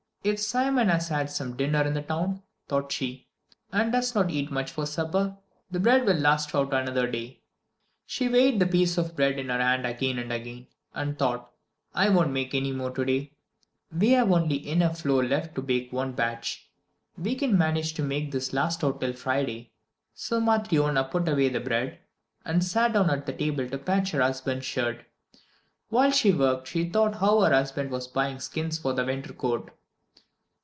[0.23, 3.27] "If Simon has had some dinner in town," thought she,
[3.71, 5.35] "and does not eat much for supper,
[5.71, 7.41] the bread will last out another day."
[8.05, 11.51] She weighed the piece of bread in her hand again and again, and thought:
[11.95, 13.31] "I won't make any more today.
[13.91, 16.69] We have only enough flour left to bake one batch;
[17.17, 19.71] We can manage to make this last out till Friday."
[20.13, 21.97] So Matryona put away the bread,
[22.45, 25.03] and sat down at the table to patch her husband's shirt.
[25.89, 29.71] While she worked she thought how her husband was buying skins for a winter coat.